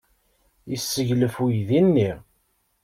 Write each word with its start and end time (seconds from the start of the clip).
Yesseglef 0.71 1.35
uydi-nni. 1.43 2.11